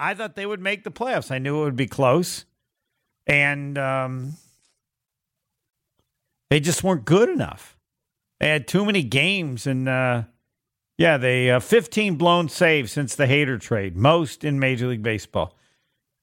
I 0.00 0.14
thought 0.14 0.34
they 0.34 0.46
would 0.46 0.60
make 0.60 0.82
the 0.82 0.90
playoffs. 0.90 1.30
I 1.30 1.38
knew 1.38 1.60
it 1.60 1.64
would 1.64 1.76
be 1.76 1.86
close. 1.86 2.46
And 3.26 3.76
um, 3.76 4.34
they 6.48 6.58
just 6.58 6.82
weren't 6.82 7.04
good 7.04 7.28
enough. 7.28 7.76
They 8.40 8.48
had 8.48 8.66
too 8.66 8.84
many 8.86 9.02
games. 9.02 9.66
And 9.66 9.88
uh, 9.88 10.22
yeah, 10.96 11.18
they 11.18 11.50
uh, 11.50 11.60
15 11.60 12.16
blown 12.16 12.48
saves 12.48 12.90
since 12.90 13.14
the 13.14 13.26
Hader 13.26 13.60
trade, 13.60 13.96
most 13.96 14.42
in 14.42 14.58
Major 14.58 14.88
League 14.88 15.02
Baseball. 15.02 15.54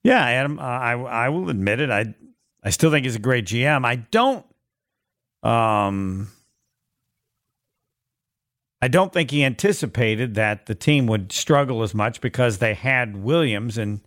Yeah, 0.03 0.25
Adam, 0.25 0.57
uh, 0.59 0.63
I, 0.63 0.93
I 0.93 1.29
will 1.29 1.49
admit 1.49 1.79
it. 1.79 1.91
I, 1.91 2.15
I 2.63 2.71
still 2.71 2.89
think 2.89 3.05
he's 3.05 3.15
a 3.15 3.19
great 3.19 3.45
GM. 3.45 3.85
I 3.85 3.97
don't. 3.97 4.45
Um, 5.43 6.29
I 8.81 8.87
don't 8.87 9.11
think 9.11 9.31
he 9.31 9.43
anticipated 9.43 10.35
that 10.35 10.67
the 10.67 10.75
team 10.75 11.07
would 11.07 11.31
struggle 11.31 11.81
as 11.81 11.95
much 11.95 12.21
because 12.21 12.59
they 12.59 12.73
had 12.75 13.17
Williams, 13.17 13.77
and 13.77 14.01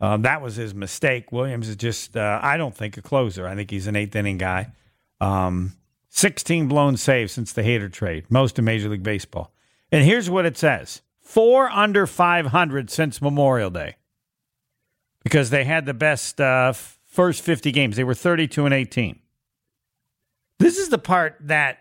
um, 0.00 0.22
that 0.22 0.42
was 0.42 0.56
his 0.56 0.74
mistake. 0.74 1.32
Williams 1.32 1.68
is 1.68 1.76
just, 1.76 2.16
uh, 2.16 2.38
I 2.42 2.56
don't 2.56 2.76
think, 2.76 2.96
a 2.96 3.02
closer. 3.02 3.46
I 3.46 3.54
think 3.54 3.70
he's 3.70 3.86
an 3.86 3.96
eighth 3.96 4.14
inning 4.14 4.38
guy. 4.38 4.72
Um, 5.20 5.72
16 6.10 6.68
blown 6.68 6.96
saves 6.96 7.32
since 7.32 7.52
the 7.52 7.62
Hader 7.62 7.90
trade, 7.90 8.26
most 8.30 8.58
in 8.58 8.64
Major 8.64 8.88
League 8.88 9.02
Baseball. 9.02 9.52
And 9.90 10.04
here's 10.04 10.28
what 10.28 10.46
it 10.46 10.56
says 10.56 11.02
four 11.20 11.70
under 11.70 12.06
500 12.06 12.90
since 12.90 13.22
Memorial 13.22 13.70
Day 13.70 13.96
because 15.22 15.50
they 15.50 15.64
had 15.64 15.86
the 15.86 15.94
best 15.94 16.40
uh, 16.40 16.72
first 17.04 17.42
50 17.42 17.72
games. 17.72 17.96
They 17.96 18.04
were 18.04 18.14
32 18.14 18.64
and 18.64 18.74
18. 18.74 19.18
This 20.58 20.78
is 20.78 20.90
the 20.90 20.98
part 20.98 21.36
that 21.40 21.78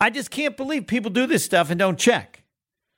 I 0.00 0.10
just 0.10 0.30
can't 0.30 0.56
believe 0.56 0.86
people 0.86 1.10
do 1.10 1.26
this 1.26 1.44
stuff 1.44 1.70
and 1.70 1.78
don't 1.78 1.98
check. 1.98 2.42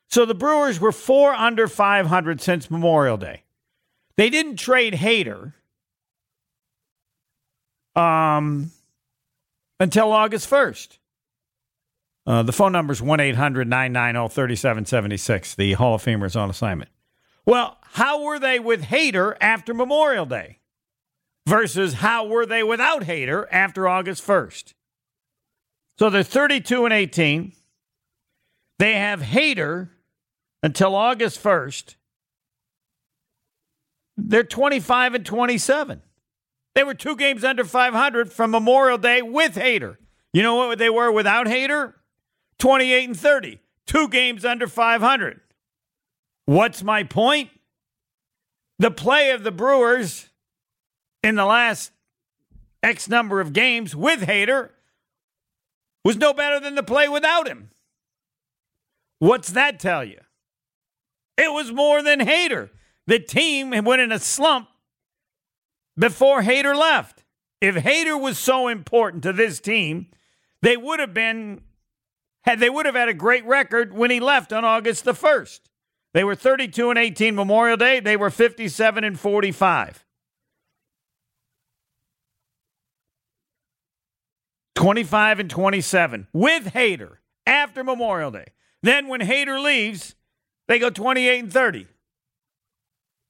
So 0.09 0.25
the 0.25 0.35
Brewers 0.35 0.79
were 0.79 0.93
four 0.93 1.33
under 1.33 1.67
500 1.67 2.41
since 2.41 2.71
Memorial 2.71 3.17
Day. 3.17 3.43
They 4.17 4.31
didn't 4.31 4.57
trade 4.57 4.95
Hader 4.95 5.55
um, 7.97 8.71
until 9.81 10.13
August 10.13 10.49
1st. 10.49 10.99
Uh, 12.25 12.43
the 12.43 12.53
phone 12.53 12.73
number 12.73 12.93
is 12.93 13.03
1 13.03 13.19
800 13.19 13.67
990 13.67 14.33
3776. 14.33 15.55
The 15.57 15.73
Hall 15.73 15.95
of 15.95 16.05
Famer 16.05 16.27
is 16.27 16.37
on 16.37 16.51
assignment. 16.51 16.91
Well, 17.45 17.79
how 17.83 18.23
were 18.23 18.39
they 18.39 18.61
with 18.61 18.85
Hader 18.85 19.37
after 19.41 19.75
Memorial 19.75 20.27
Day 20.27 20.59
versus 21.49 21.95
how 21.95 22.27
were 22.27 22.47
they 22.47 22.63
without 22.63 23.03
Hader 23.03 23.47
after 23.51 23.89
August 23.89 24.25
1st? 24.25 24.75
So 25.99 26.11
they're 26.11 26.23
32 26.23 26.85
and 26.85 26.95
18. 26.95 27.53
They 28.79 28.95
have 28.95 29.21
Hader 29.21 29.91
until 30.63 30.95
August 30.95 31.43
1st. 31.43 31.97
They're 34.17 34.45
25 34.45 35.15
and 35.15 35.27
27. 35.27 36.03
They 36.75 36.85
were 36.85 36.95
two 36.95 37.17
games 37.17 37.45
under 37.45 37.65
500 37.65 38.33
from 38.33 38.51
Memorial 38.51 38.99
Day 38.99 39.23
with 39.23 39.57
Hader. 39.57 39.97
You 40.33 40.43
know 40.43 40.55
what 40.55 40.79
they 40.79 40.91
were 40.91 41.13
without 41.13 41.47
Hader? 41.47 41.95
28 42.59 43.09
and 43.09 43.19
30. 43.19 43.61
Two 43.87 44.09
games 44.09 44.45
under 44.45 44.67
500. 44.67 45.41
What's 46.47 46.83
my 46.83 47.05
point? 47.05 47.51
The 48.79 48.91
play 48.91 49.31
of 49.31 49.45
the 49.45 49.53
Brewers 49.53 50.31
in 51.23 51.35
the 51.37 51.45
last 51.45 51.93
X 52.83 53.09
number 53.09 53.41
of 53.41 53.53
games 53.53 53.95
with 53.95 54.23
Hader 54.23 54.71
was 56.05 56.17
no 56.17 56.33
better 56.33 56.59
than 56.61 56.75
the 56.75 56.83
play 56.83 57.09
without 57.09 57.49
him. 57.49 57.71
What's 59.19 59.51
that 59.53 59.79
tell 59.79 60.05
you? 60.05 60.19
It 61.37 61.53
was 61.53 61.73
more 61.73 62.03
than 62.03 62.21
Hader. 62.21 62.71
The 63.07 63.19
team 63.19 63.71
went 63.85 64.03
in 64.03 64.13
a 64.13 64.19
slump 64.19 64.69
before 65.97 66.43
Hader 66.43 66.77
left. 66.77 67.25
If 67.61 67.77
Hader 67.77 68.21
was 68.21 68.39
so 68.39 68.69
important 68.69 69.23
to 69.23 69.33
this 69.33 69.61
team, 69.61 70.09
they 70.61 70.77
would 70.77 71.01
have 71.01 71.15
been 71.15 71.61
had 72.45 72.59
they 72.59 72.71
would 72.71 72.87
have 72.87 72.97
had 72.97 73.09
a 73.09 73.15
great 73.15 73.45
record 73.45 73.93
when 73.93 74.11
he 74.11 74.19
left 74.19 74.53
on 74.53 74.65
August 74.65 75.05
the 75.05 75.13
1st. 75.13 75.61
They 76.15 76.25
were 76.25 76.35
32 76.35 76.91
and 76.91 76.99
18 76.99 77.35
Memorial 77.35 77.77
Day, 77.77 78.01
they 78.01 78.17
were 78.17 78.31
57 78.31 79.05
and 79.05 79.19
45. 79.19 80.05
25 84.75 85.41
and 85.41 85.51
27 85.51 86.29
with 86.33 86.73
Hader 86.73 87.17
after 87.47 87.85
Memorial 87.85 88.31
Day. 88.31 88.47
Then 88.83 89.09
when 89.09 89.21
Hader 89.21 89.63
leaves, 89.63 90.15
they 90.69 90.79
go 90.79 90.91
28 90.91 91.45
and 91.45 91.53
30. 91.53 91.87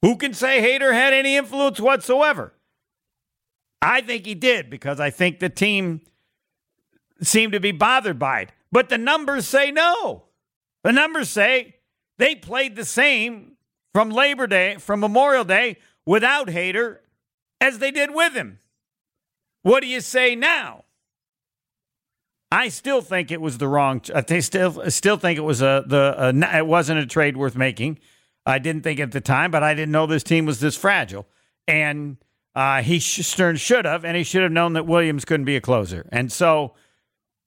Who 0.02 0.16
can 0.16 0.34
say 0.34 0.60
Hader 0.60 0.92
had 0.92 1.12
any 1.12 1.36
influence 1.36 1.78
whatsoever? 1.78 2.54
I 3.80 4.00
think 4.00 4.26
he 4.26 4.34
did 4.34 4.70
because 4.70 5.00
I 5.00 5.10
think 5.10 5.38
the 5.38 5.48
team 5.48 6.02
seemed 7.20 7.52
to 7.52 7.60
be 7.60 7.72
bothered 7.72 8.18
by 8.18 8.42
it. 8.42 8.52
But 8.70 8.88
the 8.88 8.98
numbers 8.98 9.46
say 9.46 9.70
no. 9.70 10.24
The 10.84 10.92
numbers 10.92 11.30
say 11.30 11.76
they 12.18 12.34
played 12.34 12.76
the 12.76 12.84
same 12.84 13.56
from 13.92 14.10
Labor 14.10 14.46
Day, 14.46 14.76
from 14.76 15.00
Memorial 15.00 15.44
Day 15.44 15.78
without 16.06 16.48
Hader 16.48 16.98
as 17.60 17.78
they 17.78 17.90
did 17.90 18.14
with 18.14 18.32
him. 18.32 18.58
What 19.62 19.80
do 19.80 19.86
you 19.86 20.00
say 20.00 20.34
now? 20.34 20.84
I 22.52 22.68
still 22.68 23.00
think 23.00 23.30
it 23.30 23.40
was 23.40 23.56
the 23.56 23.66
wrong. 23.66 24.02
I 24.14 24.40
still 24.40 24.90
still 24.90 25.16
think 25.16 25.38
it 25.38 25.42
was 25.42 25.62
a 25.62 25.84
the 25.86 26.14
a, 26.18 26.58
it 26.58 26.66
wasn't 26.66 27.00
a 27.00 27.06
trade 27.06 27.34
worth 27.34 27.56
making. 27.56 27.98
I 28.44 28.58
didn't 28.58 28.82
think 28.82 29.00
at 29.00 29.12
the 29.12 29.22
time, 29.22 29.50
but 29.50 29.62
I 29.62 29.72
didn't 29.72 29.90
know 29.90 30.06
this 30.06 30.22
team 30.22 30.44
was 30.44 30.60
this 30.60 30.76
fragile. 30.76 31.26
And 31.66 32.18
uh, 32.54 32.82
he 32.82 32.98
Stearns 32.98 33.60
should 33.60 33.86
have, 33.86 34.04
and 34.04 34.18
he 34.18 34.22
should 34.22 34.42
have 34.42 34.52
known 34.52 34.74
that 34.74 34.86
Williams 34.86 35.24
couldn't 35.24 35.46
be 35.46 35.56
a 35.56 35.62
closer. 35.62 36.06
And 36.12 36.30
so 36.30 36.74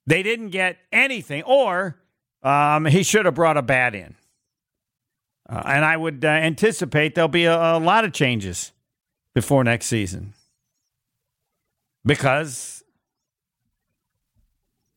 they 0.08 0.24
didn't 0.24 0.50
get 0.50 0.78
anything, 0.92 1.44
or 1.44 1.98
um, 2.42 2.86
he 2.86 3.04
should 3.04 3.26
have 3.26 3.36
brought 3.36 3.58
a 3.58 3.62
bat 3.62 3.94
in. 3.94 4.16
Uh, 5.48 5.62
and 5.66 5.86
I 5.86 5.98
would 5.98 6.26
uh, 6.26 6.30
anticipate 6.30 7.14
there'll 7.14 7.28
be 7.28 7.46
a, 7.46 7.56
a 7.56 7.78
lot 7.78 8.06
of 8.06 8.12
changes 8.12 8.72
before 9.36 9.64
next 9.64 9.86
season 9.86 10.34
because 12.04 12.85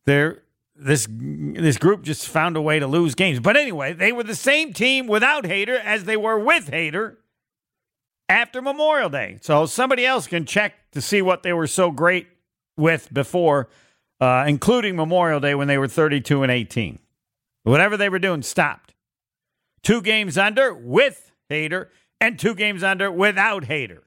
they're 0.08 0.42
this 0.74 1.08
this 1.10 1.76
group 1.76 2.02
just 2.02 2.28
found 2.28 2.56
a 2.56 2.62
way 2.62 2.78
to 2.78 2.86
lose 2.86 3.14
games. 3.14 3.40
But 3.40 3.56
anyway, 3.56 3.92
they 3.92 4.12
were 4.12 4.22
the 4.22 4.34
same 4.34 4.72
team 4.72 5.06
without 5.06 5.44
Hader 5.44 5.80
as 5.82 6.04
they 6.04 6.16
were 6.16 6.38
with 6.38 6.70
Hader 6.70 7.16
after 8.28 8.62
Memorial 8.62 9.08
Day. 9.08 9.38
So 9.40 9.66
somebody 9.66 10.06
else 10.06 10.26
can 10.26 10.44
check 10.44 10.74
to 10.92 11.00
see 11.00 11.20
what 11.20 11.42
they 11.42 11.52
were 11.52 11.66
so 11.66 11.90
great 11.90 12.28
with 12.76 13.12
before, 13.12 13.68
uh, 14.20 14.44
including 14.46 14.94
Memorial 14.94 15.40
Day 15.40 15.54
when 15.54 15.68
they 15.68 15.78
were 15.78 15.88
32 15.88 16.42
and 16.42 16.52
18. 16.52 16.98
Whatever 17.64 17.96
they 17.96 18.08
were 18.08 18.18
doing 18.18 18.42
stopped. 18.42 18.94
Two 19.82 20.00
games 20.00 20.38
under 20.38 20.72
with 20.72 21.32
Hader 21.50 21.88
and 22.20 22.38
two 22.38 22.54
games 22.54 22.82
under 22.82 23.10
without 23.10 23.64
Hader. 23.64 24.00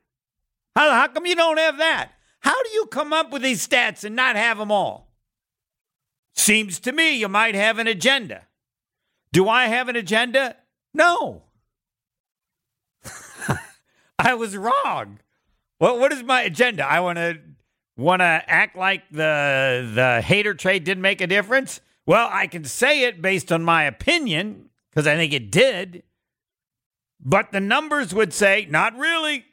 How, 0.75 0.91
how 0.91 1.07
come 1.07 1.25
you 1.25 1.35
don't 1.35 1.59
have 1.59 1.78
that? 1.78 2.11
How 2.40 2.63
do 2.63 2.69
you 2.69 2.85
come 2.88 3.13
up 3.13 3.31
with 3.31 3.41
these 3.41 3.66
stats 3.67 4.03
and 4.03 4.16
not 4.16 4.35
have 4.35 4.57
them 4.57 4.72
all? 4.72 5.10
Seems 6.35 6.79
to 6.81 6.91
me 6.91 7.17
you 7.17 7.27
might 7.27 7.55
have 7.55 7.77
an 7.77 7.87
agenda. 7.87 8.47
Do 9.31 9.47
I 9.47 9.67
have 9.67 9.89
an 9.89 9.95
agenda? 9.95 10.55
No. 10.93 11.43
I 14.19 14.33
was 14.33 14.55
wrong. 14.57 15.19
What 15.77 15.99
what 15.99 16.11
is 16.11 16.23
my 16.23 16.41
agenda? 16.41 16.85
I 16.85 16.99
want 16.99 17.17
to 17.17 17.39
want 17.97 18.21
to 18.21 18.43
act 18.47 18.75
like 18.75 19.09
the 19.09 19.89
the 19.93 20.21
Hader 20.23 20.57
trade 20.57 20.83
didn't 20.83 21.01
make 21.01 21.21
a 21.21 21.27
difference? 21.27 21.81
Well, 22.05 22.29
I 22.31 22.47
can 22.47 22.65
say 22.65 23.03
it 23.03 23.21
based 23.21 23.51
on 23.51 23.63
my 23.63 23.83
opinion 23.83 24.69
because 24.89 25.07
I 25.07 25.15
think 25.15 25.33
it 25.33 25.51
did. 25.51 26.03
But 27.23 27.51
the 27.51 27.59
numbers 27.59 28.13
would 28.13 28.33
say 28.33 28.67
not 28.69 28.97
really. 28.97 29.45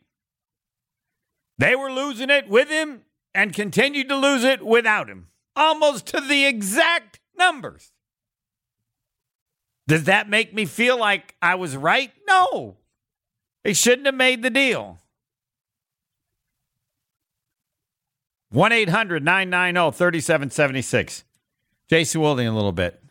They 1.58 1.74
were 1.74 1.90
losing 1.90 2.30
it 2.30 2.48
with 2.48 2.68
him 2.68 3.02
and 3.34 3.52
continued 3.52 4.08
to 4.08 4.16
lose 4.16 4.44
it 4.44 4.64
without 4.64 5.08
him 5.08 5.28
almost 5.58 6.06
to 6.06 6.20
the 6.20 6.46
exact 6.46 7.20
numbers. 7.36 7.92
Does 9.86 10.04
that 10.04 10.28
make 10.28 10.54
me 10.54 10.66
feel 10.66 10.98
like 10.98 11.34
I 11.40 11.54
was 11.54 11.76
right? 11.76 12.12
No. 12.28 12.76
They 13.64 13.72
shouldn't 13.72 14.06
have 14.06 14.14
made 14.14 14.42
the 14.42 14.50
deal. 14.50 14.98
1 18.50 18.72
800 18.72 19.24
990 19.24 19.96
3776. 19.96 21.24
Jason 21.88 22.20
Wilding, 22.20 22.46
a 22.46 22.54
little 22.54 22.72
bit. 22.72 23.02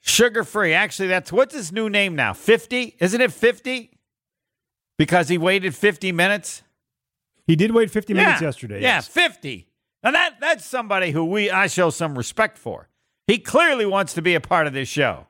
Sugar 0.00 0.44
free. 0.44 0.74
Actually, 0.74 1.08
that's 1.08 1.32
what's 1.32 1.54
his 1.54 1.72
new 1.72 1.88
name 1.88 2.16
now? 2.16 2.32
50? 2.32 2.96
Isn't 2.98 3.20
it 3.20 3.32
50? 3.32 3.98
Because 4.98 5.28
he 5.28 5.38
waited 5.38 5.74
50 5.74 6.12
minutes? 6.12 6.62
He 7.46 7.56
did 7.56 7.72
wait 7.72 7.90
50 7.90 8.14
minutes 8.14 8.40
yesterday. 8.40 8.80
Yeah, 8.80 8.96
yes. 8.96 9.08
50. 9.08 9.71
Now 10.02 10.10
that 10.10 10.40
that's 10.40 10.64
somebody 10.64 11.12
who 11.12 11.24
we 11.24 11.50
I 11.50 11.66
show 11.66 11.90
some 11.90 12.16
respect 12.16 12.58
for. 12.58 12.88
He 13.26 13.38
clearly 13.38 13.86
wants 13.86 14.14
to 14.14 14.22
be 14.22 14.34
a 14.34 14.40
part 14.40 14.66
of 14.66 14.72
this 14.72 14.88
show. 14.88 15.26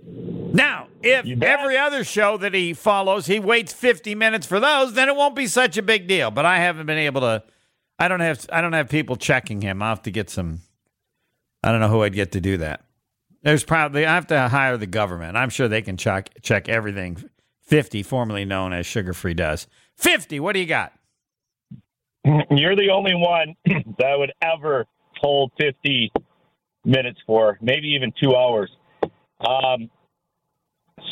Now, 0.00 0.88
if 1.02 1.26
every 1.42 1.76
other 1.76 2.04
show 2.04 2.36
that 2.38 2.54
he 2.54 2.72
follows, 2.72 3.26
he 3.26 3.40
waits 3.40 3.72
50 3.72 4.14
minutes 4.14 4.46
for 4.46 4.60
those, 4.60 4.94
then 4.94 5.08
it 5.08 5.16
won't 5.16 5.36
be 5.36 5.46
such 5.46 5.76
a 5.76 5.82
big 5.82 6.06
deal. 6.06 6.30
But 6.30 6.46
I 6.46 6.58
haven't 6.58 6.86
been 6.86 6.98
able 6.98 7.20
to. 7.22 7.42
I 7.98 8.08
don't 8.08 8.20
have. 8.20 8.46
I 8.52 8.60
don't 8.60 8.72
have 8.72 8.88
people 8.88 9.16
checking 9.16 9.60
him. 9.60 9.82
I 9.82 9.86
will 9.86 9.90
have 9.90 10.02
to 10.02 10.10
get 10.10 10.30
some. 10.30 10.60
I 11.62 11.72
don't 11.72 11.80
know 11.80 11.88
who 11.88 12.02
I'd 12.02 12.14
get 12.14 12.32
to 12.32 12.40
do 12.40 12.58
that. 12.58 12.84
There's 13.42 13.64
probably 13.64 14.06
I 14.06 14.14
have 14.14 14.28
to 14.28 14.48
hire 14.48 14.76
the 14.76 14.86
government. 14.86 15.36
I'm 15.36 15.50
sure 15.50 15.68
they 15.68 15.82
can 15.82 15.96
check 15.96 16.30
check 16.42 16.68
everything. 16.68 17.28
50, 17.62 18.02
formerly 18.02 18.46
known 18.46 18.72
as 18.72 18.86
Sugar 18.86 19.12
Free, 19.12 19.34
does. 19.34 19.66
50. 19.96 20.40
What 20.40 20.54
do 20.54 20.60
you 20.60 20.66
got? 20.66 20.92
You're 22.50 22.76
the 22.76 22.90
only 22.92 23.14
one 23.14 23.54
that 23.98 24.14
would 24.18 24.32
ever 24.42 24.86
hold 25.20 25.52
50 25.60 26.12
minutes 26.84 27.18
for, 27.26 27.58
maybe 27.60 27.88
even 27.88 28.12
two 28.22 28.34
hours. 28.36 28.70
Um, 29.40 29.90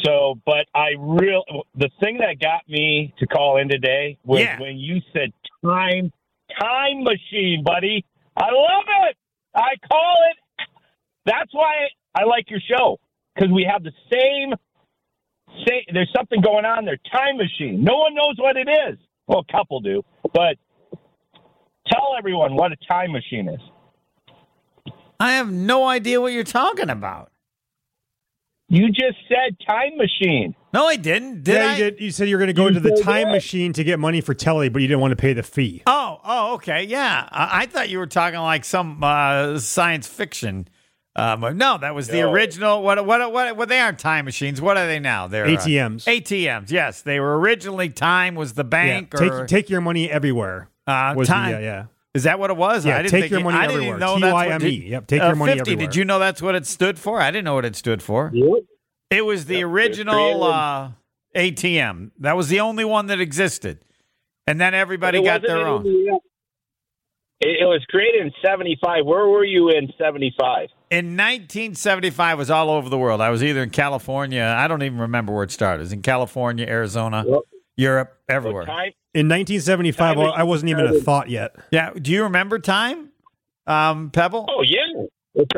so, 0.04 0.34
but 0.44 0.66
I 0.74 0.90
real 0.98 1.44
the 1.76 1.90
thing 2.00 2.18
that 2.18 2.40
got 2.40 2.68
me 2.68 3.14
to 3.18 3.26
call 3.26 3.58
in 3.58 3.68
today 3.68 4.18
was 4.24 4.40
Yeah. 4.40 4.60
when 4.60 4.78
you 4.78 5.00
said 5.12 5.32
time 5.64 6.12
time 6.60 7.02
machine, 7.04 7.62
buddy. 7.64 8.04
I 8.36 8.46
love 8.50 8.84
it. 9.08 9.16
I 9.54 9.74
call 9.90 10.16
it. 10.30 10.66
That's 11.24 11.52
why 11.52 11.88
I 12.14 12.24
like 12.24 12.50
your 12.50 12.60
show 12.60 12.98
because 13.34 13.50
we 13.52 13.66
have 13.70 13.82
the 13.82 13.92
same. 14.12 14.54
Say, 15.66 15.86
there's 15.92 16.12
something 16.14 16.40
going 16.40 16.64
on 16.64 16.84
there. 16.84 16.98
Time 17.12 17.36
machine. 17.38 17.82
No 17.82 17.96
one 17.96 18.14
knows 18.14 18.34
what 18.38 18.56
it 18.56 18.68
is. 18.68 18.98
Well, 19.26 19.44
a 19.48 19.52
couple 19.52 19.80
do, 19.80 20.02
but 20.34 20.56
tell 22.16 22.18
everyone 22.18 22.56
what 22.56 22.72
a 22.72 22.76
time 22.88 23.12
machine 23.12 23.48
is. 23.48 23.60
I 25.18 25.32
have 25.32 25.50
no 25.50 25.86
idea 25.88 26.20
what 26.20 26.32
you're 26.32 26.44
talking 26.44 26.90
about. 26.90 27.30
You 28.68 28.88
just 28.88 29.16
said 29.28 29.56
time 29.66 29.96
machine. 29.96 30.54
No, 30.74 30.86
I 30.86 30.96
didn't. 30.96 31.44
Did 31.44 31.54
yeah, 31.54 31.66
I? 31.68 31.76
you 31.76 31.84
did. 31.90 32.00
You 32.00 32.10
said 32.10 32.28
you 32.28 32.34
were 32.36 32.40
going 32.40 32.48
to 32.48 32.52
go 32.52 32.62
You 32.62 32.68
into 32.76 32.80
the 32.80 33.00
time 33.00 33.28
that. 33.28 33.32
machine 33.32 33.72
to 33.74 33.84
get 33.84 33.98
money 34.00 34.20
for 34.20 34.34
telly, 34.34 34.68
but 34.68 34.82
you 34.82 34.88
didn't 34.88 35.00
want 35.00 35.12
to 35.12 35.16
pay 35.16 35.32
the 35.32 35.44
fee. 35.44 35.82
Oh, 35.86 36.20
oh, 36.24 36.54
okay, 36.54 36.82
yeah. 36.82 37.28
I, 37.30 37.62
I 37.62 37.66
thought 37.66 37.88
you 37.90 37.98
were 37.98 38.08
talking 38.08 38.40
like 38.40 38.64
some 38.64 39.02
uh, 39.04 39.58
science 39.60 40.08
fiction. 40.08 40.68
Um, 41.14 41.56
no, 41.56 41.78
that 41.78 41.94
was 41.94 42.08
the 42.08 42.20
No. 42.22 42.32
original. 42.32 42.82
What? 42.82 43.06
What? 43.06 43.32
What? 43.32 43.56
What? 43.56 43.68
They 43.68 43.78
aren't 43.78 44.00
time 44.00 44.24
machines. 44.26 44.60
What 44.60 44.76
are 44.76 44.86
they 44.86 44.98
now? 44.98 45.28
They're 45.28 45.46
uh, 45.46 45.50
ATMs. 45.50 46.04
ATMs. 46.04 46.70
Yes, 46.70 47.02
they 47.02 47.20
were 47.20 47.38
originally. 47.38 47.88
Time 47.88 48.34
was 48.34 48.54
the 48.54 48.64
Yeah, 48.64 48.68
bank. 48.68 49.14
take 49.16 49.32
or, 49.32 49.46
take 49.46 49.70
your 49.70 49.80
money 49.80 50.10
everywhere. 50.10 50.68
uh, 50.88 51.14
Was 51.16 51.28
the- 51.28 51.34
time. 51.34 51.50
yeah, 51.52 51.58
yeah. 51.60 51.84
Is 52.16 52.22
that 52.24 52.38
what 52.38 52.50
it 52.50 52.56
was? 52.56 52.84
Yeah, 52.86 52.94
I 52.98 53.02
didn't 53.02 53.10
take 53.12 53.20
think 53.24 53.30
your 53.32 53.40
it- 53.40 53.44
money 53.44 53.56
I 53.58 53.62
didn't 53.66 53.74
everywhere. 53.76 53.96
even 53.98 54.00
know 54.00 54.18
that's 54.18 54.32
what 54.34 54.48
TYME. 54.48 54.58
did- 54.60 54.82
Yep, 54.84 55.06
take 55.06 55.22
uh, 55.22 55.26
your 55.26 55.36
money 55.36 55.52
50. 55.52 55.60
everywhere. 55.72 55.86
Did 55.86 55.96
you 55.96 56.04
know 56.04 56.18
that's 56.18 56.40
what 56.42 56.54
it 56.54 56.66
stood 56.66 56.98
for? 56.98 57.20
I 57.20 57.30
didn't 57.30 57.44
know 57.44 57.54
what 57.54 57.64
it 57.64 57.76
stood 57.76 58.02
for. 58.02 58.32
It 59.10 59.24
was 59.24 59.44
the 59.46 59.58
Yep, 59.58 59.64
original 59.68 60.42
uh, 60.44 60.90
ATM. 61.36 62.10
That 62.18 62.36
was 62.36 62.48
the 62.48 62.60
only 62.60 62.84
one 62.84 63.06
that 63.06 63.20
existed, 63.20 63.78
and 64.46 64.60
then 64.60 64.74
everybody 64.74 65.22
got 65.22 65.42
their 65.42 65.58
own. 65.66 65.86
It, 67.38 67.58
it 67.60 67.64
was 67.66 67.84
created 67.90 68.22
in 68.22 68.32
'75. 68.44 69.04
Where 69.04 69.26
were 69.28 69.44
you 69.44 69.68
in 69.68 69.88
'75? 69.98 70.68
In 70.90 71.16
1975, 71.16 72.34
it 72.34 72.38
was 72.38 72.50
all 72.50 72.70
over 72.70 72.88
the 72.88 72.96
world. 72.96 73.20
I 73.20 73.28
was 73.30 73.44
either 73.44 73.62
in 73.62 73.70
California. 73.70 74.42
I 74.58 74.66
don't 74.68 74.82
even 74.82 74.98
remember 75.00 75.34
where 75.34 75.42
it 75.44 75.50
started. 75.50 75.80
It 75.80 75.84
was 75.84 75.92
in 75.92 76.00
California, 76.02 76.64
Arizona, 76.66 77.24
Yep. 77.28 77.40
Europe, 77.76 78.18
everywhere. 78.28 78.64
Time, 78.64 78.92
In 79.14 79.28
1975, 79.28 80.16
Time 80.16 80.32
I 80.34 80.42
wasn't 80.42 80.70
even 80.70 80.86
a 80.86 80.94
thought 81.00 81.28
yet. 81.30 81.56
Yeah. 81.70 81.90
Do 81.94 82.10
you 82.10 82.22
remember 82.24 82.58
time, 82.58 83.10
um, 83.66 84.10
Pebble? 84.10 84.46
oh 84.48 84.62
yeah. 84.62 84.80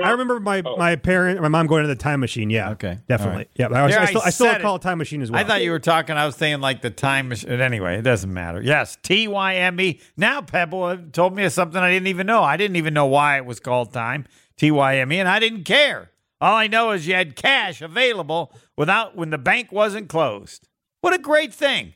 I 0.03 0.11
remember 0.11 0.41
my, 0.41 0.61
Oh. 0.67 0.77
my 0.77 0.97
parent, 0.97 1.41
my 1.41 1.47
mom 1.47 1.69
going 1.69 1.83
to 1.83 1.89
the 1.89 1.95
time 1.95 2.19
machine. 2.19 2.51
Yeah, 2.51 2.71
Okay. 2.71 2.99
definitely. 3.07 3.33
All 3.33 3.39
right. 3.39 3.51
Yeah, 3.55 3.67
I, 3.69 3.87
was, 3.87 3.95
I 3.95 4.03
I 4.03 4.05
still, 4.07 4.23
I 4.25 4.31
still 4.31 4.55
call 4.57 4.75
it. 4.75 4.79
it 4.81 4.83
time 4.83 4.99
machine 4.99 5.23
as 5.23 5.31
well. 5.31 5.41
I 5.41 5.45
thought 5.45 5.63
you 5.63 5.71
were 5.71 5.79
talking. 5.79 6.17
I 6.17 6.27
was 6.27 6.35
saying 6.35 6.61
like 6.61 6.83
the 6.83 6.91
time 6.91 7.29
machine. 7.29 7.49
Anyway, 7.61 7.97
it 7.97 8.03
doesn't 8.03 8.33
matter. 8.33 8.61
Yes, 8.61 8.99
T 9.05 9.29
Y 9.29 9.55
M 9.55 9.81
E. 9.81 10.01
Now 10.17 10.41
Pebble 10.41 10.97
told 11.13 11.37
me 11.37 11.49
something 11.49 11.81
I 11.81 11.91
didn't 11.93 12.09
even 12.09 12.27
know. 12.27 12.43
I 12.43 12.57
didn't 12.57 12.75
even 12.75 12.93
know 12.93 13.07
why 13.07 13.37
it 13.37 13.45
was 13.47 13.61
called 13.61 13.93
time 13.93 14.27
T 14.57 14.73
Y 14.73 14.97
M 14.97 15.13
E, 15.13 15.21
and 15.21 15.29
I 15.29 15.39
didn't 15.39 15.63
care. 15.63 16.11
All 16.41 16.57
I 16.57 16.67
know 16.67 16.91
is 16.91 17.07
you 17.07 17.15
had 17.15 17.37
cash 17.37 17.81
available 17.81 18.53
without 18.77 19.15
when 19.17 19.31
the 19.31 19.39
bank 19.39 19.71
wasn't 19.71 20.09
closed. 20.09 20.67
What 21.03 21.15
a 21.15 21.19
great 21.19 21.55
thing! 21.55 21.95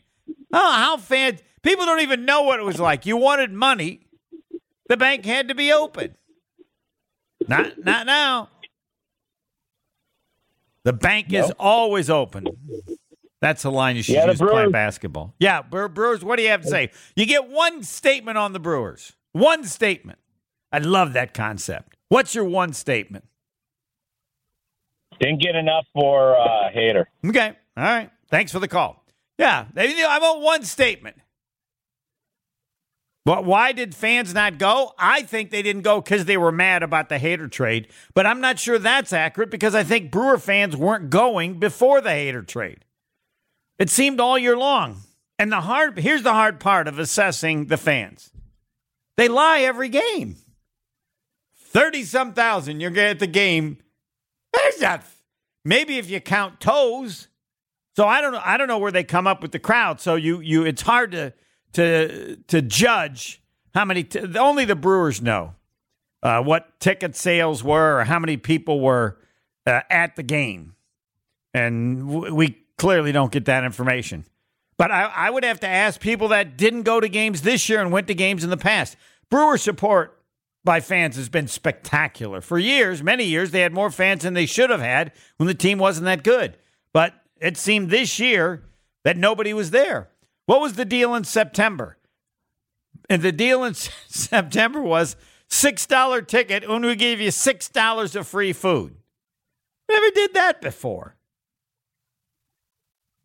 Oh, 0.53 0.73
how 0.73 0.97
fan! 0.97 1.39
People 1.63 1.87
don't 1.87 2.01
even 2.01 2.25
know 2.25 2.43
what 2.43 2.61
it 2.61 2.65
was 2.65 2.79
like. 2.81 3.07
You 3.07 3.17
wanted 3.17 3.53
money, 3.53 4.07
the 4.89 4.97
bank 4.97 5.25
had 5.25 5.49
to 5.49 5.55
be 5.55 5.73
open. 5.73 6.15
Not 7.49 7.85
not 7.85 8.07
now. 8.07 8.49
The 10.85 10.93
bank 10.93 11.33
is 11.33 11.53
always 11.59 12.11
open. 12.11 12.45
That's 13.41 13.63
the 13.63 13.71
line 13.73 13.97
you 13.97 14.03
should 14.03 14.15
Yeah, 14.15 14.27
use 14.27 14.39
playing 14.39 14.71
basketball. 14.71 15.35
Yeah, 15.39 15.63
Bre- 15.63 15.89
Brewers, 15.89 16.25
what 16.25 16.37
do 16.37 16.43
you 16.43 16.49
have 16.51 16.63
to 16.63 16.69
say? 16.69 16.91
You 17.17 17.27
get 17.27 17.49
one 17.49 17.83
statement 17.83 18.39
on 18.39 18.53
the 18.53 18.61
Brewers. 18.61 19.13
One 19.33 19.65
statement. 19.65 20.19
I 20.71 20.79
love 20.79 21.13
that 21.15 21.35
concept. 21.35 21.97
What's 22.09 22.35
your 22.35 22.45
one 22.45 22.73
statement? 22.73 23.25
Didn't 25.19 25.41
get 25.43 25.55
enough 25.57 25.87
for 25.93 26.37
uh, 26.39 26.71
Hader. 26.75 27.07
Okay. 27.27 27.53
All 27.77 27.85
right. 27.85 28.11
Thanks 28.29 28.53
for 28.53 28.61
the 28.61 28.69
call. 28.69 29.02
Yeah. 29.39 29.67
I 29.77 30.19
want 30.21 30.43
one 30.43 30.65
statement. 30.65 31.17
But 33.25 33.45
why 33.45 33.71
did 33.73 33.95
fans 33.95 34.35
not 34.35 34.59
go? 34.59 34.95
I 34.99 35.23
think 35.23 35.51
they 35.51 35.63
didn't 35.63 35.83
go 35.83 36.01
because 36.01 36.25
they 36.25 36.37
were 36.37 36.51
mad 36.51 36.83
about 36.83 37.09
the 37.09 37.19
Hader 37.19 37.51
trade. 37.51 37.87
But 38.15 38.27
I'm 38.27 38.41
not 38.41 38.59
sure 38.59 38.79
that's 38.79 39.13
accurate 39.13 39.51
because 39.51 39.77
I 39.77 39.85
think 39.85 40.11
Brewer 40.11 40.39
fans 40.39 40.77
weren't 40.77 41.09
going 41.09 41.61
before 41.61 42.01
the 42.01 42.09
Hader 42.09 42.47
trade. 42.47 42.85
It 43.79 43.91
seemed 43.91 44.21
all 44.21 44.39
year 44.39 44.57
long. 44.57 45.03
And 45.39 45.51
the 45.51 45.61
hard 45.61 45.99
here's 45.99 46.23
the 46.23 46.33
hard 46.33 46.61
part 46.61 46.89
of 46.89 46.99
assessing 46.99 47.67
the 47.67 47.77
fans. 47.77 48.31
They 49.17 49.29
lie 49.29 49.61
every 49.61 49.89
game. 49.89 50.37
30 51.57 52.05
some 52.05 52.33
thousand, 52.33 52.81
you're 52.81 52.97
at 52.99 53.19
the 53.19 53.27
game. 53.27 53.79
There's 54.53 54.81
not 54.81 55.05
maybe 55.65 55.99
if 55.99 56.11
you 56.11 56.21
count 56.21 56.61
toes. 56.61 57.29
So 57.97 58.07
I 58.07 58.21
don't 58.21 58.33
know. 58.33 58.43
I 58.45 58.57
don't 58.57 58.69
know 58.69 58.79
where 58.79 58.93
they 58.93 59.05
come 59.05 59.27
up 59.27 59.43
with 59.43 59.53
the 59.53 59.59
crowd. 59.59 60.01
So 60.01 60.15
you 60.15 60.41
you 60.41 60.65
it's 60.65 60.83
hard 60.83 61.13
to 61.13 61.33
to 61.75 62.37
to 62.49 62.63
judge 62.63 63.43
how 63.75 63.85
many. 63.85 64.05
T- 64.05 64.21
only 64.39 64.65
the 64.65 64.77
Brewers 64.77 65.21
know 65.21 65.55
uh, 66.23 66.43
what 66.43 66.79
ticket 66.81 67.17
sales 67.17 67.63
were 67.63 68.01
or 68.01 68.05
how 68.05 68.19
many 68.19 68.37
people 68.37 68.81
were 68.81 69.19
uh, 69.67 69.81
at 69.91 70.17
the 70.17 70.23
game, 70.23 70.75
and 71.53 72.07
w- 72.11 72.35
we 72.35 72.59
clearly 72.79 73.13
don't 73.13 73.31
get 73.33 73.45
that 73.45 73.65
information. 73.65 74.25
But 74.79 74.91
I, 74.91 75.05
I 75.05 75.31
would 75.31 75.45
have 75.45 75.61
to 75.61 75.69
ask 75.69 76.01
people 76.01 76.29
that 76.29 76.57
didn't 76.57 76.83
go 76.83 76.99
to 76.99 77.09
games 77.09 77.43
this 77.43 77.69
year 77.69 77.81
and 77.81 77.93
went 77.93 78.09
to 78.09 78.15
games 78.15 78.43
in 78.43 78.51
the 78.51 78.57
past. 78.57 78.97
Brewer 79.31 79.59
support 79.59 80.19
by 80.65 80.81
fans 80.81 81.17
has 81.17 81.29
been 81.29 81.47
spectacular. 81.47 82.41
For 82.41 82.59
years, 82.59 83.03
many 83.03 83.25
years, 83.25 83.51
they 83.51 83.61
had 83.61 83.73
more 83.73 83.91
fans 83.91 84.23
than 84.23 84.35
they 84.35 84.47
should 84.47 84.71
have 84.71 84.81
had 84.81 85.13
when 85.37 85.47
the 85.47 85.55
team 85.55 85.79
wasn't 85.79 86.07
that 86.07 86.25
good. 86.25 86.57
But 86.93 87.15
it 87.43 87.57
seemed 87.57 87.91
this 87.91 88.19
year 88.19 88.63
that 89.05 89.17
nobody 89.17 89.53
was 89.53 89.71
there. 89.71 90.09
What 90.47 90.61
was 90.61 90.75
the 90.75 90.85
deal 90.85 91.15
in 91.15 91.25
September? 91.25 91.99
And 93.11 93.23
the 93.23 93.33
deal 93.33 93.65
in 93.65 93.75
September 94.09 94.81
was 94.81 95.17
$6 95.51 96.27
ticket, 96.27 96.65
and 96.65 96.85
we 96.85 96.97
gave 96.97 97.21
you 97.21 97.29
$6 97.29 98.17
of 98.17 98.27
free 98.27 98.53
food. 98.53 98.97
Never 99.91 100.11
did 100.11 100.35
that 100.35 100.63
before. 100.63 101.17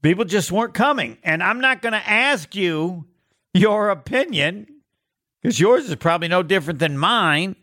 People 0.01 0.25
just 0.25 0.51
weren't 0.51 0.74
coming. 0.74 1.17
And 1.24 1.41
I'm 1.41 1.62
not 1.62 1.81
going 1.81 1.93
to 1.93 2.09
ask 2.09 2.55
you 2.55 3.05
your 3.53 3.89
opinion 3.89 4.67
because 5.41 5.59
yours 5.59 5.89
is 5.89 5.95
probably 5.95 6.27
no 6.27 6.43
different 6.43 6.79
than 6.79 6.97
mine 6.97 7.55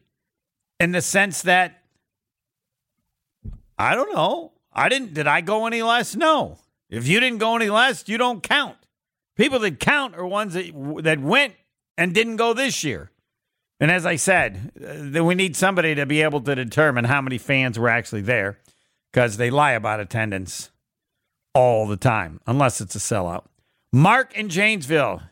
in 0.80 0.92
the 0.92 1.02
sense 1.02 1.42
that 1.42 1.82
I 3.78 3.94
don't 3.94 4.14
know. 4.14 4.53
I 4.74 4.88
didn't. 4.88 5.14
Did 5.14 5.26
I 5.26 5.40
go 5.40 5.66
any 5.66 5.82
less? 5.82 6.16
No. 6.16 6.58
If 6.90 7.06
you 7.08 7.20
didn't 7.20 7.38
go 7.38 7.56
any 7.56 7.70
less, 7.70 8.08
you 8.08 8.18
don't 8.18 8.42
count. 8.42 8.76
People 9.36 9.58
that 9.60 9.80
count 9.80 10.14
are 10.16 10.26
ones 10.26 10.54
that 10.54 10.72
that 11.02 11.20
went 11.20 11.54
and 11.96 12.14
didn't 12.14 12.36
go 12.36 12.54
this 12.54 12.84
year. 12.84 13.10
And 13.80 13.90
as 13.90 14.06
I 14.06 14.16
said, 14.16 14.72
uh, 15.16 15.24
we 15.24 15.34
need 15.34 15.56
somebody 15.56 15.94
to 15.96 16.06
be 16.06 16.22
able 16.22 16.40
to 16.42 16.54
determine 16.54 17.04
how 17.04 17.20
many 17.20 17.38
fans 17.38 17.78
were 17.78 17.88
actually 17.88 18.22
there 18.22 18.58
because 19.12 19.36
they 19.36 19.50
lie 19.50 19.72
about 19.72 20.00
attendance 20.00 20.70
all 21.54 21.86
the 21.86 21.96
time, 21.96 22.40
unless 22.46 22.80
it's 22.80 22.94
a 22.94 22.98
sellout. 22.98 23.44
Mark 23.92 24.36
in 24.36 24.48
Janesville, 24.48 25.22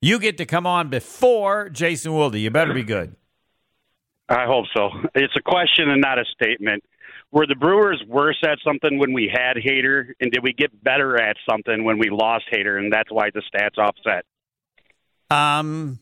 you 0.00 0.18
get 0.18 0.38
to 0.38 0.46
come 0.46 0.66
on 0.66 0.88
before 0.88 1.68
Jason 1.68 2.14
Wilde. 2.14 2.36
You 2.36 2.50
better 2.50 2.72
be 2.72 2.82
good. 2.82 3.16
I 4.28 4.46
hope 4.46 4.66
so. 4.74 4.90
It's 5.14 5.34
a 5.36 5.42
question 5.42 5.90
and 5.90 6.00
not 6.00 6.18
a 6.18 6.24
statement. 6.24 6.82
Were 7.32 7.46
the 7.46 7.56
Brewers 7.56 8.02
worse 8.06 8.38
at 8.44 8.58
something 8.64 8.98
when 8.98 9.12
we 9.12 9.30
had 9.32 9.56
Hader, 9.56 10.12
and 10.20 10.30
did 10.30 10.42
we 10.42 10.52
get 10.52 10.82
better 10.82 11.20
at 11.20 11.36
something 11.48 11.84
when 11.84 11.98
we 11.98 12.08
lost 12.08 12.44
Hader, 12.52 12.78
and 12.78 12.92
that's 12.92 13.10
why 13.10 13.30
the 13.30 13.42
stats 13.42 13.78
offset? 13.78 14.24
Um, 15.28 15.98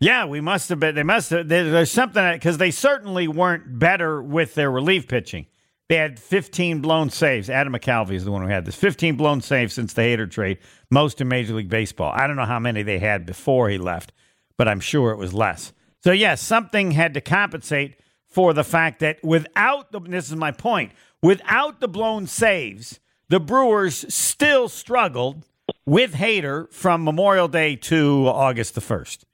yeah, 0.00 0.24
we 0.24 0.40
must 0.40 0.68
have 0.70 0.80
been. 0.80 0.94
They 0.94 1.02
must 1.02 1.30
have. 1.30 1.48
There, 1.48 1.70
there's 1.70 1.90
something 1.90 2.32
because 2.32 2.58
they 2.58 2.70
certainly 2.70 3.28
weren't 3.28 3.78
better 3.78 4.20
with 4.20 4.54
their 4.54 4.70
relief 4.70 5.06
pitching. 5.06 5.46
they 5.88 5.96
had 5.96 6.18
15 6.18 6.80
blown 6.80 7.10
saves. 7.10 7.48
Adam 7.48 7.72
McCalvy 7.72 8.14
is 8.14 8.24
the 8.24 8.32
one 8.32 8.42
who 8.42 8.48
had 8.48 8.64
this. 8.64 8.74
15 8.74 9.16
blown 9.16 9.40
saves 9.40 9.74
since 9.74 9.92
the 9.92 10.02
Hader 10.02 10.28
trade, 10.28 10.58
most 10.90 11.20
in 11.20 11.28
Major 11.28 11.54
League 11.54 11.68
Baseball. 11.68 12.12
I 12.14 12.26
don't 12.26 12.36
know 12.36 12.46
how 12.46 12.58
many 12.58 12.82
they 12.82 12.98
had 12.98 13.26
before 13.26 13.68
he 13.68 13.78
left, 13.78 14.12
but 14.56 14.66
I'm 14.66 14.80
sure 14.80 15.12
it 15.12 15.18
was 15.18 15.32
less. 15.34 15.72
So, 16.02 16.12
yes, 16.12 16.40
something 16.40 16.92
had 16.92 17.14
to 17.14 17.20
compensate 17.20 17.96
for 18.30 18.54
the 18.54 18.64
fact 18.64 19.00
that 19.00 19.22
without 19.22 19.92
the, 19.92 20.00
this 20.00 20.30
is 20.30 20.36
my 20.36 20.52
point, 20.52 20.92
without 21.22 21.80
the 21.80 21.88
blown 21.88 22.26
saves, 22.26 23.00
the 23.28 23.40
Brewers 23.40 24.12
still 24.12 24.68
struggled 24.68 25.44
with 25.84 26.14
Hader 26.14 26.72
from 26.72 27.04
Memorial 27.04 27.48
Day 27.48 27.76
to 27.76 28.26
August 28.26 28.74
the 28.74 28.80
1st. 28.80 29.24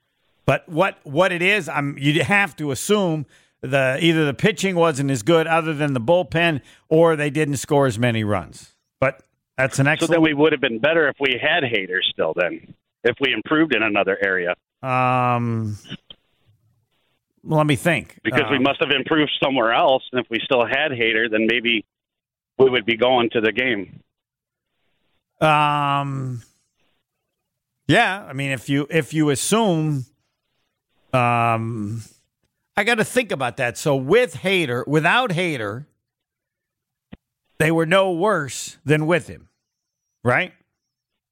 But 0.45 0.67
what 0.69 0.97
what 1.03 1.31
it 1.31 1.41
is, 1.41 1.67
I'm 1.67 1.97
you 1.97 2.23
have 2.23 2.55
to 2.55 2.71
assume 2.71 3.25
the 3.61 3.97
either 3.99 4.25
the 4.25 4.33
pitching 4.33 4.75
wasn't 4.75 5.11
as 5.11 5.21
good 5.21 5.45
other 5.45 5.73
than 5.73 5.93
the 5.93 5.99
bullpen 5.99 6.61
or 6.87 7.15
they 7.15 7.29
didn't 7.29 7.57
score 7.57 7.85
as 7.85 7.99
many 7.99 8.23
runs. 8.23 8.73
But 9.01 9.23
that's 9.57 9.77
an 9.79 9.87
excellent 9.87 10.09
So 10.09 10.13
then 10.13 10.21
we 10.21 10.33
would 10.33 10.53
have 10.53 10.61
been 10.61 10.79
better 10.79 11.09
if 11.09 11.17
we 11.19 11.37
had 11.41 11.63
haters 11.63 12.07
still. 12.13 12.33
Then, 12.33 12.73
if 13.03 13.17
we 13.19 13.33
improved 13.33 13.75
in 13.75 13.83
another 13.83 14.17
area, 14.23 14.55
um 14.81 15.77
let 17.47 17.65
me 17.65 17.75
think. 17.75 18.19
because 18.23 18.49
we 18.49 18.57
Um, 18.57 18.63
must 18.63 18.79
have 18.79 18.91
improved 18.91 19.31
somewhere 19.41 19.71
else. 19.73 20.03
And 20.11 20.19
if 20.23 20.29
we 20.29 20.39
still 20.43 20.65
had 20.65 20.91
Hader, 20.91 21.29
then 21.31 21.47
maybe 21.49 21.85
we 22.57 22.69
would 22.69 22.85
be 22.85 22.95
going 22.97 23.29
to 23.31 23.41
the 23.41 23.51
game. 23.51 24.01
Um. 25.41 26.41
Yeah, 27.87 28.25
I 28.27 28.33
mean, 28.33 28.51
if 28.51 28.67
you 28.67 28.85
if 28.89 29.13
you 29.13 29.29
assume, 29.29 30.05
um, 31.13 32.01
I 32.75 32.83
got 32.83 32.95
to 32.95 33.05
think 33.05 33.31
about 33.31 33.55
that. 33.57 33.77
So 33.77 33.95
with 33.95 34.33
Hader, 34.35 34.85
without 34.85 35.29
Hader, 35.29 35.85
they 37.59 37.71
were 37.71 37.85
no 37.85 38.11
worse 38.11 38.77
than 38.83 39.05
with 39.07 39.27
him, 39.27 39.47
right? 40.23 40.53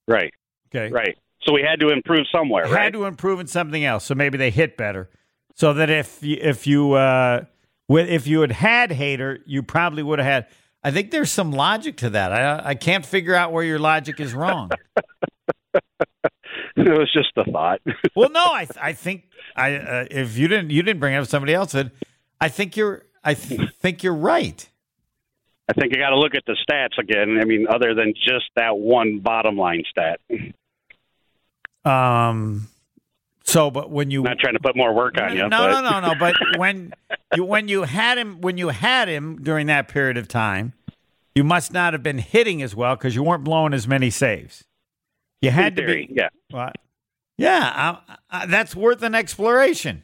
Right, 0.07 0.31
Okay, 0.73 0.89
right. 0.93 1.17
So 1.41 1.51
we 1.51 1.61
had 1.61 1.79
to 1.81 1.89
improve 1.89 2.25
somewhere, 2.31 2.65
We 2.65 2.69
Had 2.71 2.75
right? 2.77 2.93
to 2.93 3.05
improve 3.05 3.39
in 3.39 3.47
something 3.47 3.83
else, 3.83 4.05
so 4.05 4.15
maybe 4.15 4.37
they 4.37 4.49
hit 4.51 4.77
better. 4.77 5.09
So 5.55 5.73
that 5.73 5.89
if 5.89 6.21
you, 6.21 6.37
if 6.39 6.67
you 6.67 6.93
uh, 6.93 7.45
with 7.87 8.09
if 8.09 8.27
you 8.27 8.41
had 8.41 8.51
had 8.51 8.91
Hader, 8.91 9.39
you 9.45 9.63
probably 9.63 10.03
would 10.03 10.19
have 10.19 10.25
had. 10.25 10.47
I 10.83 10.91
think 10.91 11.11
there's 11.11 11.31
some 11.31 11.51
logic 11.51 11.97
to 11.97 12.09
that. 12.11 12.31
I 12.31 12.69
I 12.71 12.75
can't 12.75 13.05
figure 13.05 13.33
out 13.33 13.51
where 13.53 13.63
your 13.63 13.79
logic 13.79 14.19
is 14.19 14.33
wrong. 14.33 14.69
it 15.73 15.81
was 16.75 17.09
just 17.13 17.31
a 17.37 17.49
thought. 17.49 17.81
well, 18.15 18.29
no, 18.29 18.43
I 18.43 18.67
I 18.81 18.93
think 18.93 19.29
I 19.55 19.75
uh, 19.75 20.05
if 20.11 20.37
you 20.37 20.49
didn't 20.49 20.71
you 20.71 20.83
didn't 20.83 20.99
bring 20.99 21.13
it 21.13 21.17
up, 21.17 21.27
somebody 21.27 21.53
else 21.53 21.71
did. 21.71 21.91
I 22.39 22.49
think 22.49 22.75
you're 22.75 23.05
I 23.23 23.33
th- 23.33 23.71
think 23.79 24.03
you're 24.03 24.13
right. 24.13 24.69
I 25.69 25.73
think 25.73 25.93
you 25.93 25.99
got 25.99 26.09
to 26.09 26.19
look 26.19 26.35
at 26.35 26.43
the 26.45 26.55
stats 26.69 26.99
again. 26.99 27.39
I 27.41 27.45
mean, 27.45 27.65
other 27.67 27.95
than 27.95 28.13
just 28.13 28.45
that 28.55 28.77
one 28.77 29.19
bottom 29.19 29.57
line 29.57 29.83
stat. 29.89 30.19
Um. 31.85 32.67
So, 33.45 33.69
but 33.69 33.91
when 33.91 34.09
you 34.11 34.23
Not 34.23 34.39
trying 34.39 34.55
to 34.55 34.59
put 34.59 34.75
more 34.75 34.93
work 34.93 35.19
on 35.19 35.31
you. 35.35 35.43
no, 35.47 35.49
but 35.49 35.81
no, 35.81 35.99
no, 35.99 36.07
no. 36.07 36.15
But 36.19 36.35
when 36.57 36.93
you 37.35 37.45
when 37.45 37.67
you 37.67 37.83
had 37.83 38.17
him 38.17 38.41
when 38.41 38.57
you 38.57 38.69
had 38.69 39.07
him 39.07 39.41
during 39.41 39.67
that 39.67 39.87
period 39.87 40.17
of 40.17 40.27
time, 40.27 40.73
you 41.35 41.43
must 41.43 41.71
not 41.71 41.93
have 41.93 42.01
been 42.01 42.17
hitting 42.17 42.61
as 42.61 42.75
well 42.75 42.95
because 42.95 43.13
you 43.15 43.21
weren't 43.23 43.43
blowing 43.43 43.73
as 43.73 43.87
many 43.87 44.09
saves. 44.09 44.63
You 45.41 45.51
had 45.51 45.75
to 45.75 45.85
be. 45.85 46.07
yeah. 46.11 46.69
Yeah, 47.37 47.99
I, 48.07 48.17
I, 48.29 48.45
that's 48.45 48.75
worth 48.75 49.03
an 49.03 49.13
exploration. 49.13 50.03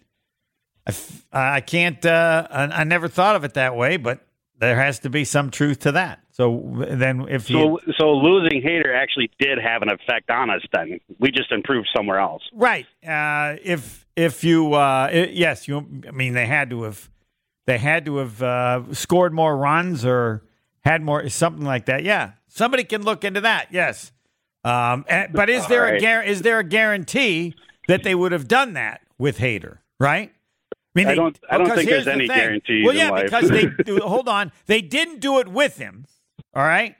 I, 0.85 0.89
f- 0.91 1.25
I 1.31 1.61
can't. 1.61 2.05
Uh, 2.05 2.45
I 2.51 2.83
never 2.83 3.07
thought 3.07 3.35
of 3.37 3.43
it 3.43 3.53
that 3.53 3.75
way, 3.75 3.97
but 3.97 4.19
there 4.61 4.79
has 4.79 4.99
to 4.99 5.09
be 5.09 5.25
some 5.25 5.49
truth 5.49 5.79
to 5.79 5.91
that. 5.93 6.19
So 6.31 6.85
then, 6.87 7.27
if 7.27 7.49
you 7.49 7.79
So, 7.85 7.93
so 7.97 8.11
losing 8.13 8.61
Hader 8.61 8.95
actually 8.95 9.29
did 9.39 9.57
have 9.57 9.81
an 9.81 9.89
effect 9.89 10.29
on 10.29 10.49
us. 10.49 10.61
Then 10.71 10.99
we 11.19 11.31
just 11.31 11.51
improved 11.51 11.89
somewhere 11.95 12.19
else. 12.19 12.43
right, 12.53 12.85
uh, 13.05 13.57
if 13.63 14.05
if 14.15 14.43
you 14.43 14.73
uh, 14.73 15.09
i 15.11 15.29
yes, 15.31 15.67
you. 15.67 15.77
I 16.07 16.11
mean, 16.11 16.33
they 16.33 16.45
had 16.45 16.69
to 16.69 16.83
have 16.83 17.09
they 17.65 17.79
had 17.79 18.05
to 18.05 18.17
have 18.17 18.41
uh, 18.41 18.93
scored 18.93 19.33
more 19.33 19.57
runs 19.57 20.05
or 20.05 20.43
had 20.81 21.01
more 21.01 21.27
something 21.29 21.65
like 21.65 21.85
that. 21.87 22.03
Yeah, 22.03 22.33
somebody 22.47 22.83
can 22.83 23.01
look 23.01 23.23
into 23.23 23.41
that. 23.41 23.67
Yes, 23.71 24.11
um, 24.63 25.05
and- 25.09 25.33
but 25.33 25.49
is 25.49 25.65
there 25.67 25.87
a 25.87 25.91
right. 25.93 26.01
guar- 26.01 26.25
is 26.25 26.43
there 26.43 26.59
a 26.59 26.63
guarantee 26.63 27.55
that 27.87 28.03
they 28.03 28.13
would 28.15 28.31
have 28.31 28.47
done 28.47 28.73
that 28.73 29.01
with 29.17 29.39
Hader? 29.39 29.79
Right. 29.99 30.31
I 30.93 30.99
mean, 30.99 31.07
I 31.07 31.15
don't- 31.15 31.39
I 31.49 31.57
don't 31.57 31.73
think 31.73 31.89
there's 31.89 32.05
the 32.05 32.11
any 32.13 32.27
thing. 32.27 32.37
guarantees 32.37 32.85
Well, 32.85 32.93
yeah, 32.95 33.11
because 33.23 33.49
they 33.49 33.65
hold 33.99 34.27
on, 34.27 34.51
they 34.65 34.81
didn't 34.81 35.19
do 35.19 35.39
it 35.39 35.47
with 35.47 35.77
him. 35.77 36.05
All 36.53 36.63
right, 36.63 36.95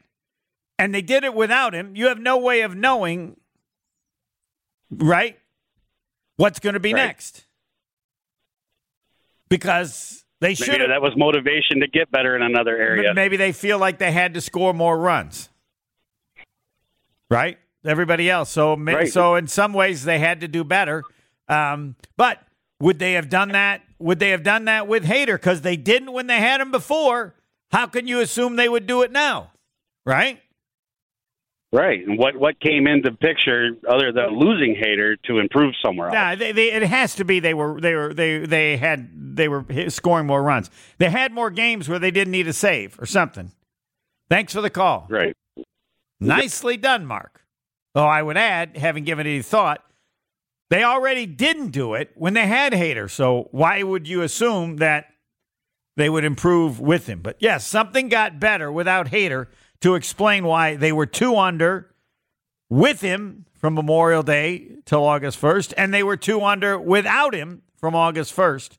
and 0.79 0.93
they 0.95 1.01
did 1.01 1.24
it 1.25 1.33
without 1.33 1.74
him. 1.74 1.95
You 1.95 2.07
have 2.07 2.19
no 2.19 2.38
way 2.38 2.62
of 2.62 2.74
knowing, 2.75 3.36
right? 4.89 5.38
What's 6.38 6.60
going 6.60 6.74
to 6.74 6.79
be 6.79 6.93
Right. 6.93 7.05
next? 7.07 7.45
Because 9.50 10.24
they 10.39 10.53
should 10.55 10.79
that 10.89 11.01
was 11.01 11.13
motivation 11.17 11.81
to 11.81 11.88
get 11.88 12.10
better 12.12 12.36
in 12.36 12.41
another 12.41 12.77
area. 12.77 13.13
Maybe 13.13 13.36
they 13.36 13.51
feel 13.51 13.77
like 13.77 14.00
they 14.00 14.12
had 14.13 14.33
to 14.36 14.41
score 14.41 14.74
more 14.74 14.98
runs, 14.98 15.50
right? 17.29 17.57
Everybody 17.83 18.29
else. 18.29 18.50
So, 18.50 18.75
Right. 18.77 19.10
so 19.12 19.36
in 19.36 19.48
some 19.48 19.74
ways 19.74 20.05
they 20.05 20.19
had 20.19 20.39
to 20.41 20.48
do 20.48 20.63
better. 20.63 21.03
Um, 21.50 21.95
but 22.15 22.41
would 22.81 23.00
they 23.00 23.13
have 23.13 23.29
done 23.29 23.50
that? 23.50 23.81
Would 24.00 24.19
they 24.19 24.31
have 24.31 24.43
done 24.43 24.65
that 24.65 24.88
with 24.88 25.05
Hader? 25.05 25.35
Because 25.35 25.61
they 25.61 25.77
didn't 25.77 26.11
when 26.11 26.27
they 26.27 26.39
had 26.39 26.59
him 26.59 26.71
before. 26.71 27.35
How 27.71 27.88
can 27.88 28.07
you 28.07 28.19
assume 28.19 28.55
they 28.55 28.67
would 28.67 28.88
do 28.88 29.01
it 29.03 29.11
now? 29.11 29.51
Right? 30.05 30.41
Right. 31.73 32.05
And 32.05 32.17
what 32.17 32.35
what 32.35 32.59
came 32.59 32.85
into 32.85 33.11
picture 33.11 33.69
other 33.88 34.11
than 34.11 34.38
losing 34.38 34.75
Hader 34.75 35.15
to 35.27 35.39
improve 35.39 35.73
somewhere 35.81 36.07
else? 36.07 36.15
Yeah, 36.15 36.35
they, 36.35 36.51
they, 36.51 36.71
it 36.73 36.83
has 36.83 37.15
to 37.15 37.23
be 37.23 37.39
they 37.39 37.53
were 37.53 37.79
they 37.79 37.95
were 37.95 38.13
they 38.13 38.39
they 38.39 38.75
had 38.75 39.38
they 39.38 39.47
were 39.47 39.65
scoring 39.88 40.27
more 40.27 40.43
runs. 40.43 40.69
They 40.97 41.09
had 41.09 41.31
more 41.31 41.50
games 41.50 41.88
where 41.88 42.00
they 42.00 42.11
didn't 42.11 42.31
need 42.31 42.47
a 42.47 42.53
save 42.53 43.00
or 43.00 43.05
something. 43.05 43.51
Thanks 44.29 44.53
for 44.53 44.59
the 44.59 44.69
call. 44.69 45.07
Right. 45.09 45.35
Nicely 46.19 46.75
done, 46.77 47.05
Mark. 47.05 47.41
Though 47.93 48.07
I 48.07 48.21
would 48.21 48.38
add, 48.38 48.75
having 48.77 49.03
given 49.03 49.25
any 49.25 49.41
thought, 49.41 49.83
they 50.72 50.86
already 50.86 51.25
didn't 51.25 51.72
do 51.72 51.96
it 51.96 52.12
when 52.16 52.34
they 52.34 52.48
had 52.48 52.72
Hader. 52.72 53.12
So 53.12 53.50
why 53.51 53.84
would 53.84 54.08
you 54.08 54.22
assume 54.22 54.78
that 54.78 55.08
they 55.98 56.10
would 56.10 56.24
improve 56.24 56.80
with 56.80 57.08
him? 57.08 57.20
But 57.22 57.36
yes, 57.40 57.68
something 57.68 58.08
got 58.08 58.40
better 58.40 58.72
without 58.72 59.08
Hader 59.08 59.48
to 59.82 59.96
explain 59.96 60.46
why 60.46 60.78
they 60.78 60.94
were 60.94 61.06
two 61.06 61.36
under 61.36 61.94
with 62.70 63.01
him 63.01 63.46
from 63.54 63.74
Memorial 63.74 64.24
Day 64.24 64.78
till 64.86 65.04
August 65.04 65.42
1st, 65.42 65.74
and 65.75 65.94
they 65.94 66.04
were 66.04 66.16
two 66.16 66.42
under 66.42 66.80
without 66.80 67.36
him 67.36 67.63
from 67.75 67.94
August 67.94 68.34
1st, 68.34 68.78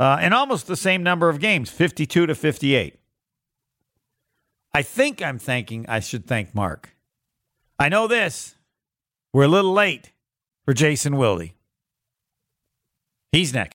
uh, 0.00 0.18
in 0.20 0.32
almost 0.32 0.66
the 0.66 0.76
same 0.76 1.04
number 1.04 1.28
of 1.28 1.38
games, 1.38 1.70
52 1.70 2.26
to 2.26 2.34
58. 2.34 2.98
I 4.74 4.82
think 4.82 5.22
I'm 5.22 5.38
thanking, 5.38 5.86
I 5.88 6.00
should 6.00 6.26
thank 6.26 6.52
Mark. 6.52 6.96
I 7.78 7.88
know 7.88 8.08
this. 8.08 8.56
We're 9.32 9.44
a 9.44 9.48
little 9.48 9.72
late 9.72 10.10
for 10.68 10.74
Jason 10.74 11.16
Wilde. 11.16 11.52
He's 13.32 13.54
next. 13.54 13.66